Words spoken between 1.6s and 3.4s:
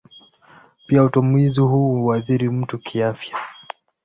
huu huathiri mtu kiafya.